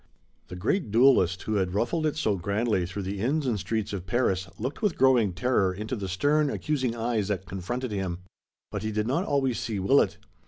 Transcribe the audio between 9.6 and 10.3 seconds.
Willet.